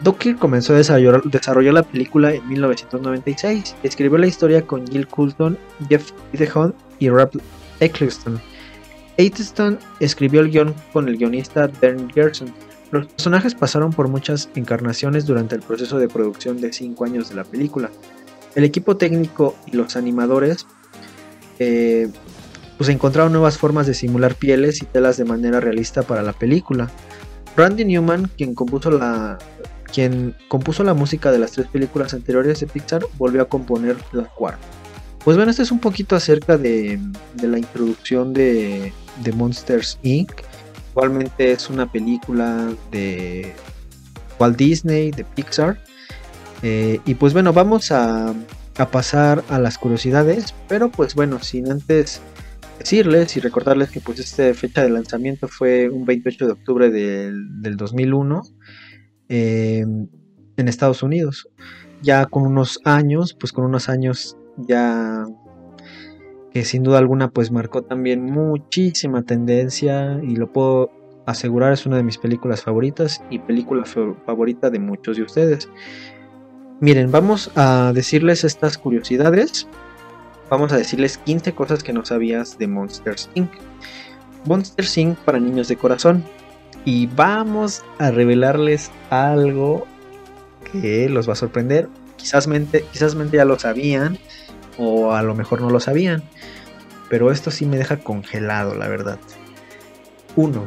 [0.03, 3.77] Docker comenzó a desarrollar, la película en 1996.
[3.83, 5.57] Escribió la historia con Jill Coulton,
[5.88, 6.11] Jeff
[6.55, 7.31] Hunt y Rob
[7.81, 8.38] Eccleston.
[9.17, 12.53] Eccleston escribió el guion con el guionista Ben Gerson.
[12.90, 17.37] Los personajes pasaron por muchas encarnaciones durante el proceso de producción de 5 años de
[17.37, 17.90] la película.
[18.55, 20.67] El equipo técnico y los animadores
[21.59, 22.09] eh,
[22.79, 26.90] pues encontraron nuevas formas de simular pieles y telas de manera realista para la película.
[27.57, 29.38] Randy Newman, quien compuso la,
[29.93, 34.25] quien compuso la música de las tres películas anteriores de Pixar, volvió a componer la
[34.25, 34.67] cuarta.
[35.25, 36.99] Pues bueno, este es un poquito acerca de,
[37.40, 38.93] la introducción de,
[39.35, 40.33] Monsters Inc.
[40.90, 43.55] Igualmente es una película de
[44.38, 45.79] Walt Disney, de Pixar.
[46.62, 48.35] Eh, y pues bueno, vamos a,
[48.90, 50.55] pasar a las curiosidades.
[50.69, 52.21] Pero pues bueno, sin antes
[52.79, 57.62] decirles y recordarles que pues esta fecha de lanzamiento fue un 28 de octubre del,
[57.62, 58.43] del 2001
[59.29, 60.09] Em,
[60.57, 61.49] en Estados Unidos.
[62.03, 65.27] Ya con unos años, pues con unos años ya
[66.53, 70.93] que sin duda alguna pues marcó también muchísima tendencia y lo puedo
[71.27, 75.69] asegurar es una de mis películas favoritas y película favorita de muchos de ustedes.
[76.85, 79.66] Miren, vamos a decirles estas curiosidades.
[80.51, 83.51] Vamos a decirles 15 cosas que no sabías de Monsters Inc.
[84.44, 85.16] Monsters Inc.
[85.20, 86.23] para niños de corazón
[86.85, 89.87] y vamos a revelarles algo
[90.70, 91.88] que los va a sorprender.
[92.16, 94.18] Quizás mente, quizás mente ya lo sabían
[94.77, 96.23] o a lo mejor no lo sabían,
[97.09, 99.18] pero esto sí me deja congelado, la verdad.
[100.37, 100.66] 1.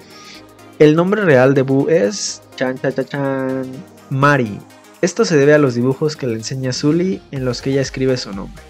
[0.79, 3.71] El nombre real de Boo es chan chan chan
[4.09, 4.59] Mari.
[5.01, 8.17] Esto se debe a los dibujos que le enseña Zully en los que ella escribe
[8.17, 8.63] su nombre.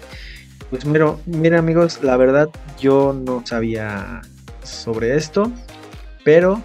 [0.68, 4.20] Pues mira, mira amigos, la verdad yo no sabía
[4.62, 5.50] sobre esto,
[6.24, 6.60] pero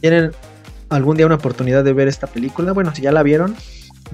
[0.00, 0.32] tienen
[0.90, 3.56] algún día una oportunidad de ver esta película, bueno, si ya la vieron,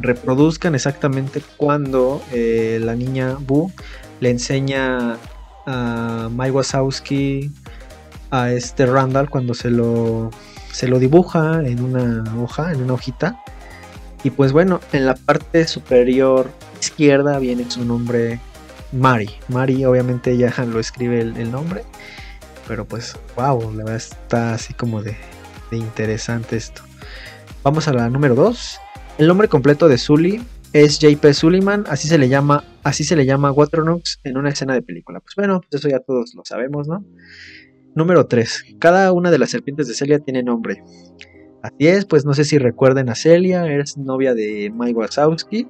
[0.00, 3.72] reproduzcan exactamente cuando eh, la niña Boo
[4.20, 5.16] le enseña
[5.66, 7.50] a Mike Wazowski
[8.30, 10.30] a este Randall cuando se lo,
[10.72, 13.42] se lo dibuja en una hoja, en una hojita.
[14.24, 16.50] Y pues bueno, en la parte superior
[16.80, 18.40] izquierda viene su nombre
[18.92, 19.30] Mari.
[19.48, 21.82] Mari, obviamente ella lo escribe el, nombre.
[22.66, 25.16] Pero pues, wow, la verdad está así como de,
[25.72, 26.82] interesante esto.
[27.62, 28.78] Vamos a la número 2.
[29.18, 33.24] El nombre completo de Sully es JP Sullivan, así se le llama, así se le
[33.24, 33.54] llama
[34.24, 35.20] en una escena de película.
[35.20, 37.04] Pues bueno, pues eso ya todos lo sabemos, ¿no?
[37.94, 38.76] Número 3.
[38.78, 40.82] Cada una de las serpientes de Celia tiene nombre.
[41.68, 45.68] Así es, pues no sé si recuerden a Celia, es novia de Mike Wazowski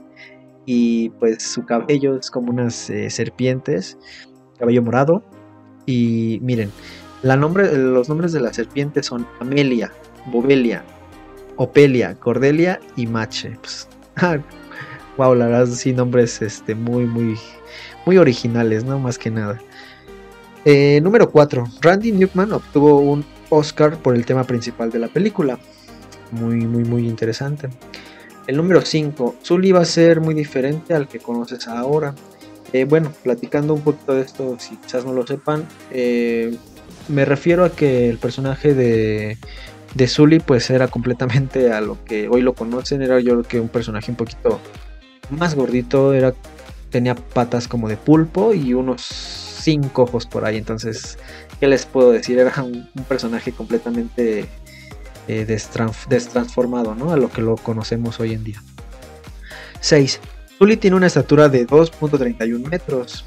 [0.65, 3.99] y pues su cabello es como unas eh, serpientes,
[4.59, 5.25] cabello morado.
[5.87, 6.71] Y miren,
[7.23, 9.91] la nombre, los nombres de las serpientes son Amelia,
[10.27, 10.85] Bobelia,
[11.57, 13.59] Opelia, Cordelia y Mache.
[13.61, 13.89] Pues,
[15.17, 17.37] wow, la verdad sí nombres este, muy, muy,
[18.07, 19.01] muy originales, ¿no?
[19.01, 19.59] Más que nada.
[20.65, 21.65] Eh, número 4.
[21.81, 25.59] Randy Newman obtuvo un Oscar por el tema principal de la película.
[26.31, 27.69] Muy, muy, muy interesante.
[28.47, 29.37] El número 5.
[29.43, 32.15] Sully va a ser muy diferente al que conoces ahora.
[32.73, 36.57] Eh, bueno, platicando un poquito de esto, si quizás no lo sepan, eh,
[37.09, 39.39] me refiero a que el personaje de,
[39.95, 43.61] de Sully pues era completamente a lo que hoy lo conocen, era yo creo que
[43.61, 44.61] un personaje un poquito
[45.31, 46.35] más gordito, era,
[46.91, 51.19] tenía patas como de pulpo y unos cinco ojos por ahí, entonces,
[51.61, 52.39] ¿qué les puedo decir?
[52.39, 54.47] Era un, un personaje completamente
[55.29, 57.13] eh, destransformado ¿no?
[57.13, 58.63] a lo que lo conocemos hoy en día.
[59.81, 60.21] 6.
[60.59, 63.25] Sully tiene una estatura de 2.31 metros.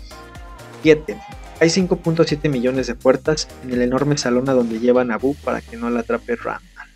[0.81, 1.17] 7.
[1.59, 5.61] Hay 5.7 millones de puertas en el enorme salón a donde llevan a Boo para
[5.61, 6.89] que no la atrape Randall.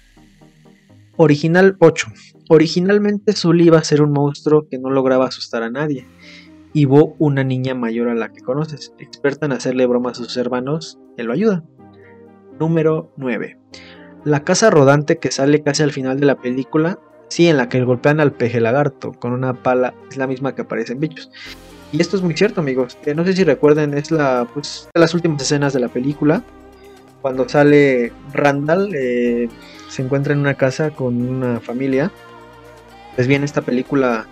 [1.17, 2.07] Original 8.
[2.49, 6.07] Originalmente Sully iba a ser un monstruo que no lograba asustar a nadie.
[6.73, 10.35] Y Bo una niña mayor a la que conoces, experta en hacerle bromas a sus
[10.35, 11.63] hermanos, que lo ayuda.
[12.59, 13.57] Número 9.
[14.25, 17.83] La casa rodante que sale casi al final de la película Sí, en la que
[17.83, 21.31] golpean al peje lagarto con una pala, es la misma que aparece en Bichos.
[21.91, 22.97] Y esto es muy cierto, amigos.
[23.05, 26.43] Eh, no sé si recuerden, es la, pues, de las últimas escenas de la película.
[27.21, 29.49] Cuando sale Randall, eh,
[29.89, 32.11] se encuentra en una casa con una familia.
[33.15, 34.27] Pues bien, esta película,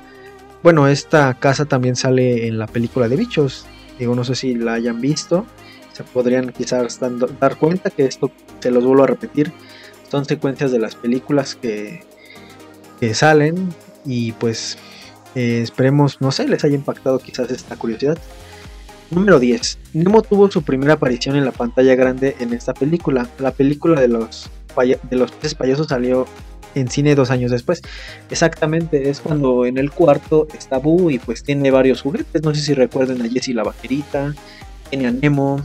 [0.61, 3.65] bueno, esta casa también sale en la película de Bichos.
[3.97, 5.45] Digo, no sé si la hayan visto.
[5.93, 6.99] Se podrían quizás
[7.39, 9.51] dar cuenta que esto, se los vuelvo a repetir,
[10.13, 12.03] son secuencias de las películas que,
[12.99, 13.73] que salen
[14.05, 14.77] y pues
[15.33, 18.19] eh, esperemos, no sé, les haya impactado quizás esta curiosidad.
[19.09, 19.79] Número 10.
[19.93, 23.27] Nemo tuvo su primera aparición en la pantalla grande en esta película.
[23.39, 26.27] La película de los, de los peces payasos salió
[26.75, 27.81] en cine dos años después.
[28.29, 32.43] Exactamente, es cuando en el cuarto está Boo y pues tiene varios juguetes.
[32.43, 34.35] No sé si recuerden a Jessie la vaquerita,
[34.91, 35.59] tiene a Nemo,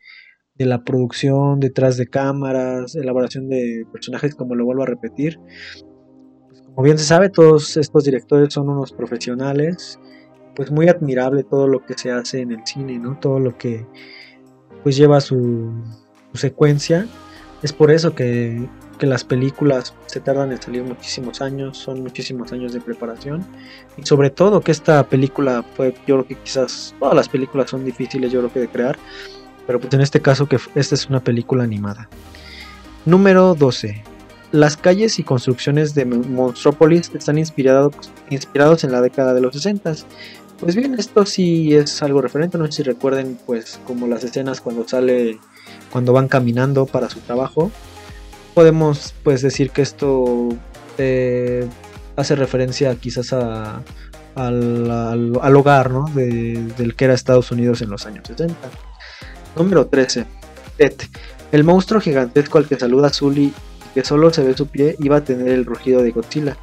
[0.56, 5.40] de la producción, detrás de cámaras, elaboración de personajes, como lo vuelvo a repetir.
[6.48, 10.00] Pues como bien se sabe, todos estos directores son unos profesionales,
[10.56, 13.20] pues muy admirable todo lo que se hace en el cine, ¿no?
[13.20, 13.86] Todo lo que
[14.84, 15.74] pues lleva su,
[16.32, 17.08] su secuencia.
[17.62, 22.52] Es por eso que que las películas se tardan en salir muchísimos años, son muchísimos
[22.52, 23.46] años de preparación
[23.98, 27.86] y sobre todo que esta película fue, yo creo que quizás todas las películas son
[27.86, 28.98] difíciles yo creo que de crear,
[29.68, 32.10] pero pues en este caso que esta es una película animada.
[33.06, 34.04] Número 12.
[34.52, 37.94] Las calles y construcciones de Monstropolis están inspirados,
[38.30, 39.96] inspirados en la década de los 60.
[40.60, 44.62] Pues bien, esto sí es algo referente, no sé si recuerden pues como las escenas
[44.62, 45.40] cuando sale,
[45.92, 47.72] cuando van caminando para su trabajo,
[48.56, 50.50] podemos pues decir que esto
[50.98, 51.68] eh,
[52.16, 53.82] hace referencia quizás a,
[54.34, 56.06] al, hogar ¿no?
[56.16, 58.56] del que era Estados Unidos en los años 60.
[59.58, 60.26] Número 13.
[60.78, 60.94] Ted.
[61.52, 63.54] El monstruo gigantesco al que saluda Zully y
[63.94, 66.58] que solo se ve su pie iba a tener el rugido de Godzilla.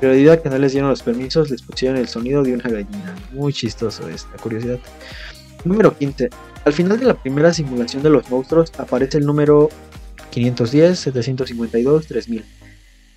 [0.00, 2.68] Pero debido a que no les dieron los permisos, les pusieron el sonido de una
[2.68, 3.14] gallina.
[3.32, 4.78] Muy chistoso esta curiosidad.
[5.64, 6.30] Número 15.
[6.64, 9.70] Al final de la primera simulación de los monstruos aparece el número
[10.30, 12.44] 510, 752, 3000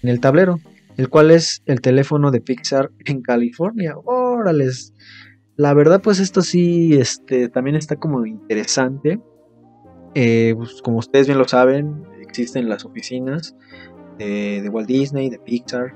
[0.04, 0.60] en el tablero,
[0.98, 3.96] el cual es el teléfono de Pixar en California.
[4.04, 4.94] Órales.
[5.56, 9.20] La verdad, pues esto sí, este, también está como interesante.
[10.16, 13.56] Eh, pues, como ustedes bien lo saben, existen las oficinas
[14.18, 15.94] de, Walt Disney, de Pixar.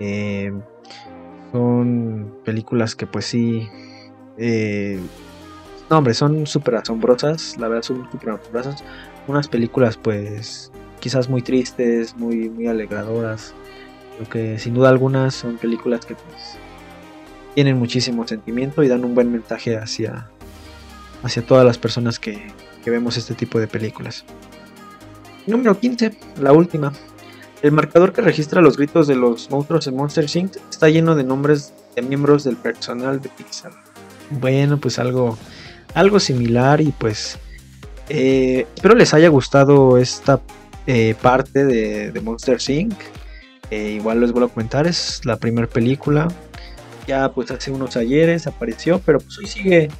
[0.00, 0.52] Eh,
[1.52, 3.66] son películas que pues sí
[4.36, 5.00] Eh,
[5.90, 8.84] no, hombre, son súper asombrosas, la verdad son súper asombrosas.
[9.28, 13.54] Unas películas pues quizás muy tristes, muy, muy alegradoras.
[14.18, 16.56] Lo que sin duda algunas son películas que pues
[17.54, 20.28] tienen muchísimo sentimiento y dan un buen mensaje hacia,
[21.22, 22.50] hacia todas las personas que,
[22.82, 24.24] que vemos este tipo de películas.
[25.46, 26.92] Número 15, la última.
[27.62, 30.56] El marcador que registra los gritos de los monstruos en Monster Inc.
[30.70, 33.72] está lleno de nombres de miembros del personal de Pixar.
[34.30, 35.36] Bueno, pues algo,
[35.94, 37.38] algo similar y pues
[38.08, 40.40] eh, espero les haya gustado esta
[40.86, 42.94] eh, parte de, de Monster Inc.
[43.70, 46.28] Eh, igual les vuelvo a comentar, es la primera película.
[47.06, 49.90] Ya pues hace unos ayeres apareció, pero pues hoy sigue,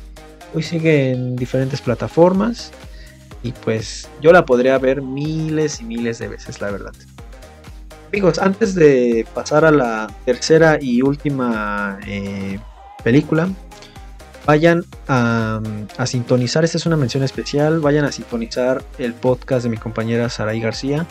[0.54, 2.72] hoy sigue en diferentes plataformas.
[3.42, 6.92] Y pues yo la podría ver miles y miles de veces, la verdad.
[8.08, 12.00] Amigos, antes de pasar a la tercera y última
[13.04, 13.48] película,
[14.48, 15.60] vayan a,
[16.06, 20.58] sintonizar, esta es una mención especial, vayan a sintonizar el podcast de mi compañera Saray
[20.58, 21.06] García,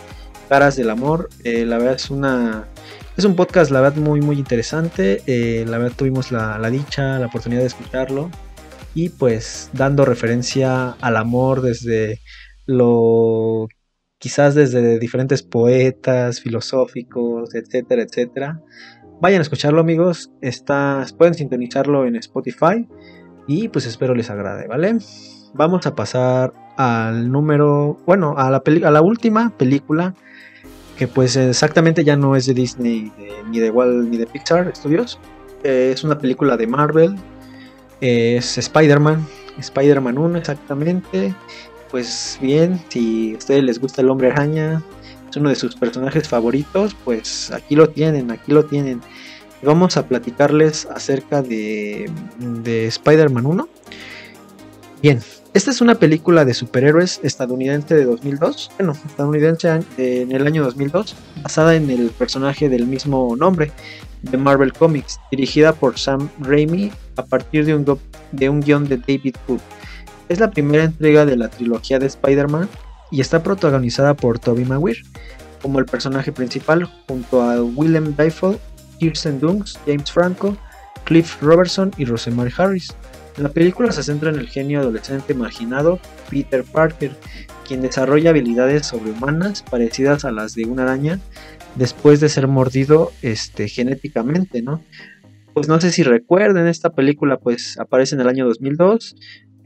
[0.50, 1.30] Caras del Amor.
[1.44, 2.68] Eh, la verdad es una...
[3.16, 5.22] Es un podcast, la verdad, muy, muy interesante.
[5.28, 8.32] Eh, la verdad, tuvimos la, la, dicha, la oportunidad de escucharlo.
[8.96, 12.22] Y pues dando referencia al amor desde
[12.66, 13.68] lo...
[14.18, 18.64] Quizás desde diferentes poetas, filosóficos, etcétera, etcétera.
[19.22, 20.32] Vayan a escucharlo, amigos.
[20.42, 22.88] Está, pueden sintonizarlo en Spotify.
[23.48, 24.98] Y pues espero les agrade, ¿vale?
[25.54, 30.14] Vamos a pasar al número, bueno, a la, a la última película
[30.98, 33.12] que pues exactamente ya no es de Disney
[33.50, 35.20] ni de Walt ni de Pixar Studios.
[35.64, 37.16] Eh, es una película de Marvel.
[38.02, 39.26] Es Spider-Man.
[39.60, 41.34] Spider-Man 1 exactamente.
[41.92, 44.82] Pues bien, si a ustedes les gusta el hombre araña,
[45.30, 49.02] es uno de sus personajes favoritos, pues aquí lo tienen, aquí lo tienen.
[49.64, 53.70] Vamos a platicarles acerca de, de Spider-Man 1.
[55.02, 55.20] Bien,
[55.54, 61.16] esta es una película de superhéroes estadounidense de 2002, bueno, estadounidense en el año 2002,
[61.42, 63.72] basada en el personaje del mismo nombre
[64.22, 68.00] de Marvel Comics, dirigida por Sam Raimi a partir de un,
[68.32, 69.62] de un guion de David Cook.
[70.30, 72.70] Es la primera entrega de la trilogía de Spider-Man
[73.12, 75.02] y está protagonizada por Tobey Maguire
[75.62, 78.60] como el personaje principal junto a Willem Dafoe,
[78.98, 80.58] Kirsten Dunst, James Franco,
[81.04, 82.96] Cliff Robertson y Rosemary Harris.
[83.38, 87.12] La película se centra en el genio adolescente marginado Peter Parker,
[87.68, 91.20] quien desarrolla habilidades sobrehumanas parecidas a las de una araña
[91.76, 94.82] después de ser mordido este, genéticamente, ¿no?
[95.54, 99.16] Pues no sé si recuerden, esta película pues aparece en el año 2002,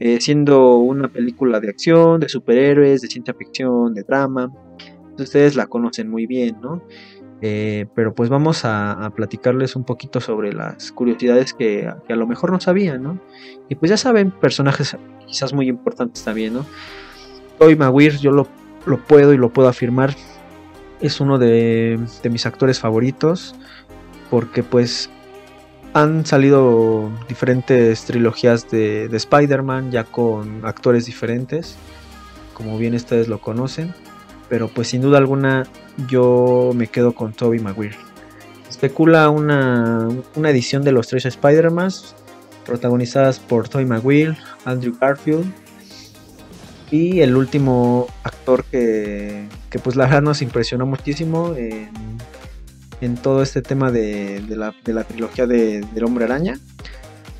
[0.00, 4.50] eh, siendo una película de acción, de superhéroes, de ciencia ficción, de drama.
[5.18, 6.82] Ustedes la conocen muy bien, ¿no?
[7.44, 12.52] Eh, pero pues vamos a, platicarles un poquito sobre las curiosidades que, a lo mejor
[12.52, 13.18] no sabían, ¿no?
[13.68, 16.64] Y pues ya saben, personajes quizás muy importantes también, ¿no?
[17.58, 18.46] Tobey Maguire, yo lo,
[18.86, 20.14] lo, puedo y lo puedo afirmar,
[21.00, 23.56] es uno de, de mis actores favoritos,
[24.30, 25.10] porque pues
[25.94, 31.76] han salido diferentes trilogías de, de Spider-Man ya con actores diferentes,
[32.54, 33.92] como bien ustedes lo conocen
[34.52, 35.66] pero pues sin duda alguna
[36.08, 37.96] yo me quedo con Toby Maguire.
[38.68, 41.90] Especula una, una edición de los tres Spider-Man
[42.66, 44.36] protagonizadas por Toby Maguire,
[44.66, 45.50] Andrew Garfield
[46.90, 53.62] y el último actor que, que pues la verdad nos impresionó muchísimo en, todo este
[53.62, 56.60] tema de, de, la, de la, trilogía de, del hombre araña.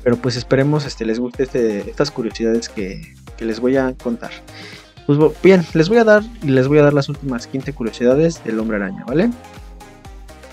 [0.03, 4.31] Pero pues esperemos este, les guste este, estas curiosidades que, que les voy a contar.
[5.05, 8.43] Pues bien, les voy a dar y les voy a dar las últimas 15 curiosidades
[8.43, 9.29] del hombre araña, ¿vale?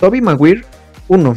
[0.00, 0.64] Toby Maguire
[1.08, 1.36] 1.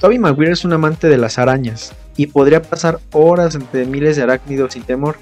[0.00, 4.22] Toby Maguire es un amante de las arañas y podría pasar horas entre miles de
[4.22, 5.16] arácnidos sin temor,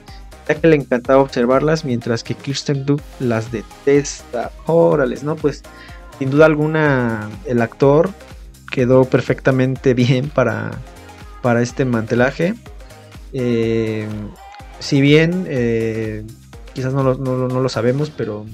[0.49, 4.51] ya que le encantaba observarlas mientras que Kirsten Dunst las detesta.
[4.67, 5.37] Órales, ¿no?
[5.37, 5.63] Pues
[6.19, 8.11] sin duda alguna el actor
[8.71, 10.73] quedó perfectamente bien para,
[11.41, 12.55] para este mantelaje.
[13.33, 14.07] Eh,
[14.81, 16.25] si bien eh,
[16.75, 18.47] quizás no lo, sabemos, pero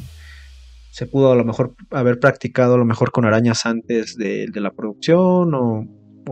[0.90, 4.72] se pudo a lo mejor haber practicado a lo mejor con arañas antes de, la
[4.72, 5.86] producción o,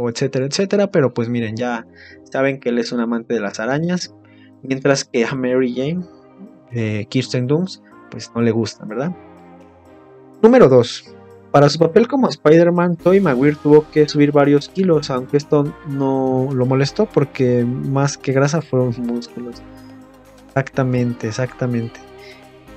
[0.08, 1.86] etcétera, etcétera, pero pues miren, ya
[2.30, 4.14] saben que él es un amante de las arañas,
[4.62, 6.04] mientras que a Mary Jane,
[6.72, 9.14] eh, Kirsten Dunst, pues no le gusta, ¿verdad?
[10.42, 11.14] Número 2.
[11.50, 16.48] Para su papel como Spider-Man, Tobey Maguire tuvo que subir varios kilos, aunque esto no
[16.52, 19.62] lo molestó porque más que grasa fueron músculos.
[20.56, 22.00] Exactamente, exactamente.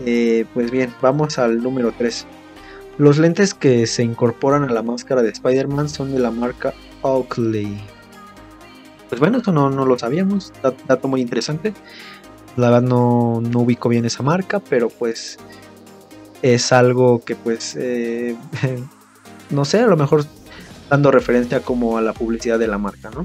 [0.06, 2.26] Eh, pues bien, vamos al número 3.
[2.98, 6.74] Los lentes que se incorporan a la máscara de Spider-Man son de la marca
[7.04, 7.80] Oakley.
[9.08, 10.52] pues bueno, eso no, no lo sabíamos,
[10.90, 11.74] dato muy interesante.
[12.58, 15.38] La verdad no, no ubico bien esa marca, pero pues
[16.42, 18.36] es algo que pues eh,
[19.52, 20.26] no sé, a lo mejor
[20.90, 23.24] dando referencia como a la publicidad de la marca, ¿no?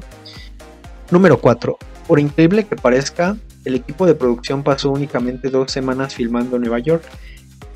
[1.10, 1.76] Número 4.
[2.06, 6.78] Por increíble que parezca, el equipo de producción pasó únicamente dos semanas filmando en Nueva
[6.78, 7.04] York.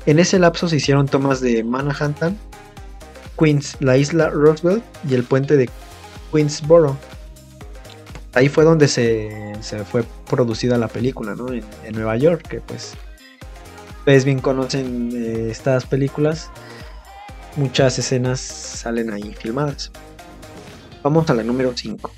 [0.05, 2.37] En ese lapso se hicieron tomas de Manhattan,
[3.37, 5.69] Queens, la isla Roosevelt y el puente de
[6.31, 6.97] Queensboro.
[8.33, 9.55] Ahí fue donde se,
[9.89, 11.51] fue producida la película, ¿no?
[11.51, 11.63] En,
[11.93, 12.93] Nueva York, que pues
[13.99, 16.51] ustedes bien conocen eh, estas películas.
[17.55, 19.91] Muchas escenas salen ahí filmadas.
[21.01, 22.11] Vamos a la número 5.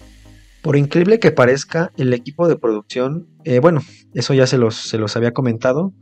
[0.61, 3.81] Por increíble que parezca, el equipo de producción, eh, bueno,
[4.13, 5.93] eso ya se los, se los había comentado,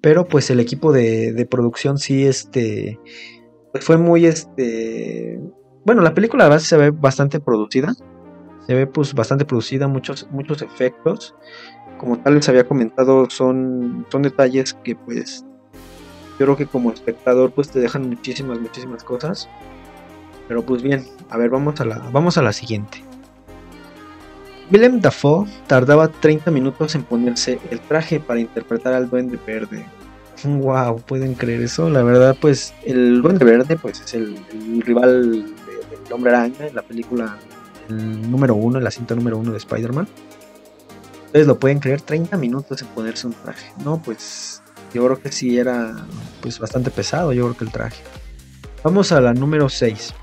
[0.00, 2.98] pero pues el equipo de, producción sí, este,
[3.72, 5.38] pues fue muy, este,
[5.84, 7.94] bueno, la película la verdad se ve bastante producida,
[8.66, 11.34] se ve pues bastante producida, muchos, muchos efectos,
[11.98, 15.44] como tal les había comentado, son, son detalles que pues
[16.38, 19.50] yo creo que como espectador pues te dejan muchísimas, muchísimas cosas,
[20.46, 23.07] pero pues bien, a ver, vamos a la, vamos a la siguiente.
[24.70, 29.86] Willem Dafoe tardaba 30 minutos en ponerse el traje para interpretar al Duende Verde.
[30.44, 31.88] Wow, pueden creer eso.
[31.88, 34.38] La verdad, pues el Duende Verde, pues es el,
[34.82, 37.36] rival del Hombre Araña en la película
[37.88, 40.06] número uno, en la cinta número uno de Spider-Man.
[41.26, 43.72] Ustedes lo pueden creer, 30 minutos en ponerse un traje.
[43.84, 44.62] No, pues
[44.92, 45.96] yo creo que sí era
[46.40, 48.02] pues bastante pesado, yo creo que el traje.
[48.84, 50.14] Vamos a la número 6.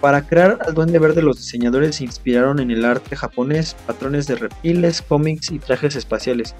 [0.00, 4.36] Para crear al Duende Verde los diseñadores se inspiraron en el arte japonés, patrones de
[4.36, 6.54] reptiles, cómics y trajes espaciales.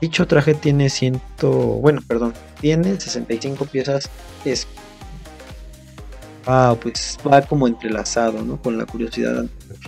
[0.00, 4.10] Dicho traje tiene ciento, bueno, perdón, tiene 65 piezas.
[4.44, 4.66] Es,
[6.46, 8.60] ah, pues va como entrelazado, ¿no?
[8.60, 9.78] Con la curiosidad anterior.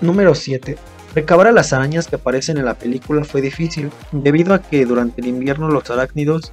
[0.00, 0.78] Número 7.
[1.14, 5.20] Recabar a las arañas que aparecen en la película fue difícil, debido a que durante
[5.20, 6.52] el invierno los arácnidos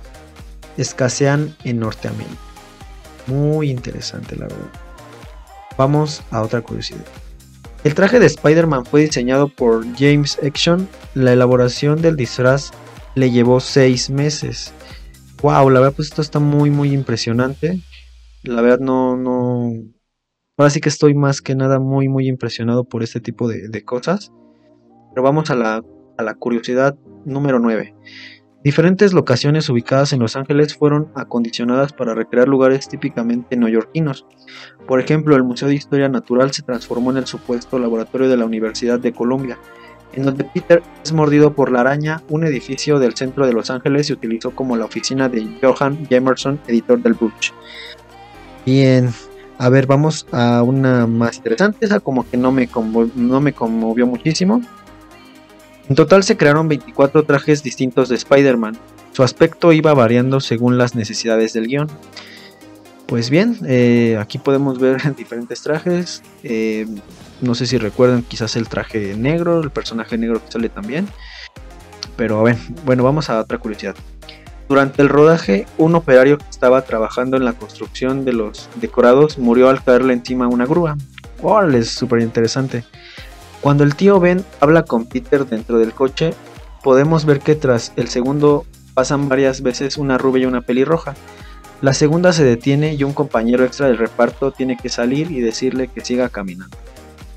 [0.77, 2.35] escasean en Norteamérica.
[3.27, 4.84] Muy interesante, la verdad.
[5.77, 7.05] Vamos a otra curiosidad.
[7.83, 10.87] El traje de Spider-Man fue diseñado por James Action.
[11.13, 12.71] La elaboración del disfraz
[13.13, 14.73] le llevó 6 meses.
[15.41, 17.79] Wow, la verdad pues esto está muy muy impresionante.
[18.43, 19.71] La verdad no, no...
[20.57, 24.31] Ahora sí que estoy más que nada muy muy impresionado por este tipo de, cosas.
[25.11, 25.83] Pero vamos a la,
[26.17, 27.93] a la curiosidad número 9.
[28.65, 34.25] Diferentes locaciones ubicadas en Los Ángeles fueron acondicionadas para recrear lugares típicamente neoyorquinos.
[34.87, 38.45] Por ejemplo, el Museo de Historia Natural se transformó en el supuesto laboratorio de la
[38.45, 39.59] Universidad de Columbia,
[40.13, 44.07] en donde Peter es mordido por la araña, un edificio del centro de Los Ángeles
[44.07, 47.53] se utilizó como la oficina de Johan Jamerson, editor del Bruch.
[48.65, 49.11] Bien,
[49.59, 52.67] a ver, vamos a una más interesante, esa como que no me,
[53.13, 54.63] no me conmovió muchísimo.
[55.89, 58.77] En total se crearon 24 trajes distintos de Spider-Man.
[59.11, 61.87] Su aspecto iba variando según las necesidades del guion.
[63.05, 66.23] Pues bien, eh, aquí podemos ver diferentes trajes.
[66.43, 66.87] Eh,
[67.41, 71.07] no sé si recuerdan quizás el traje negro, el personaje negro que sale también.
[72.17, 73.95] Pero a ver, bueno, vamos a otra curiosidad.
[74.67, 79.69] Durante el rodaje, un operario que estaba trabajando en la construcción de los decorados murió
[79.69, 80.97] al caerle encima una grúa.
[81.43, 81.79] ¡Órale!
[81.79, 82.83] es súper interesante.
[83.65, 86.35] Cuando el tío Ben habla con Peter dentro del coche,
[86.83, 88.63] podemos ver que tras el segundo
[88.93, 91.15] pasan varias veces una rubia y una pelirroja.
[91.81, 95.87] La segunda se detiene y un compañero extra del reparto tiene que salir y decirle
[95.87, 96.77] que siga caminando.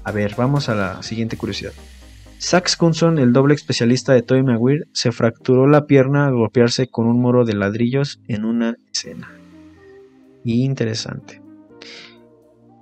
[0.05, 1.73] A ver, vamos a la siguiente curiosidad.
[2.37, 7.07] Sax Kunson, el doble especialista de Toy Maguire, se fracturó la pierna al golpearse con
[7.07, 9.33] un muro de ladrillos en una escena.
[10.45, 11.48] Interesante.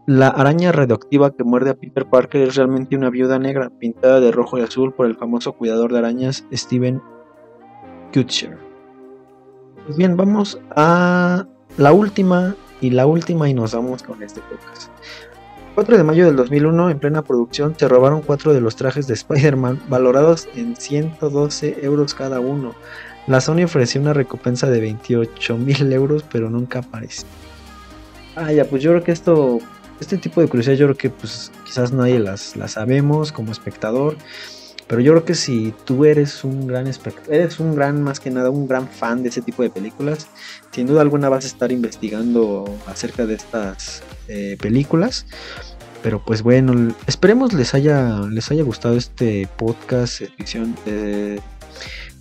[0.06, 4.30] La araña radioactiva que muerde a Peter Parker es realmente una viuda negra pintada de
[4.30, 7.02] rojo y azul por el famoso cuidador de arañas Steven
[8.14, 8.56] Kutcher.
[9.84, 11.44] Pues bien, vamos a
[11.76, 14.92] la última y la última y nos vamos con este podcast.
[15.74, 19.14] 4 de mayo del 2001, en plena producción, se robaron cuatro de los trajes de
[19.14, 22.76] Spider-Man, valorados en 112 euros cada uno.
[23.26, 27.26] La Sony ofreció una recompensa de 28 mil euros, pero nunca apareció.
[28.36, 29.60] Ah, ya, pues yo creo que esto
[30.00, 34.16] este tipo de curiosidades yo creo que pues quizás nadie las, las sabemos como espectador.
[34.88, 38.30] Pero yo creo que si tú eres un gran espectador, eres un gran, más que
[38.30, 40.28] nada, un gran fan de ese tipo de películas,
[40.70, 45.26] sin duda alguna vas a estar investigando acerca de estas eh, películas.
[46.04, 51.40] Pero pues bueno, esperemos les haya, les haya gustado este podcast, edición, eh,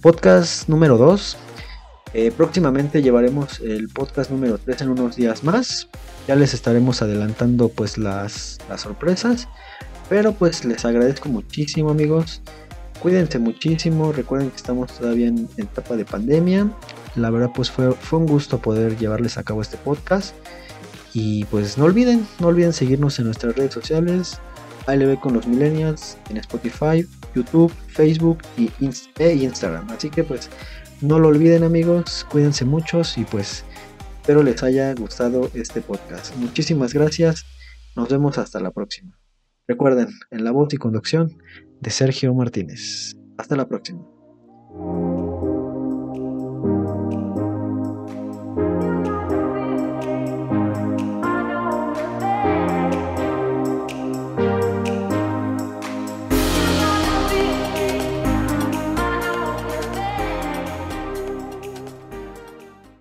[0.01, 1.37] podcast número 2.
[2.17, 5.89] Eh, próximamente llevaremos el podcast número 3 en unos días más.
[6.29, 9.49] Ya les estaremos adelantando pues las, sorpresas.
[10.07, 12.41] Pero pues les agradezco muchísimo amigos.
[13.01, 14.13] Cuídense muchísimo.
[14.13, 16.71] Recuerden que estamos todavía en etapa de pandemia.
[17.17, 20.33] La verdad pues fue, fue un gusto poder llevarles a cabo este podcast.
[21.13, 24.39] Y pues no olviden, no olviden seguirnos en nuestras redes sociales.
[24.87, 27.05] ALB con los millennials en Spotify,
[27.35, 28.71] YouTube, Facebook y
[29.19, 29.89] e Instagram.
[29.89, 30.49] Así que pues
[31.05, 33.63] no lo olviden amigos, cuídense muchos y pues
[34.21, 36.35] espero les haya gustado este podcast.
[36.37, 37.45] Muchísimas gracias,
[37.95, 39.17] nos vemos hasta la próxima.
[39.67, 41.37] Recuerden, en la voz y conducción
[41.79, 43.15] de Sergio Martínez.
[43.37, 44.05] Hasta la próxima.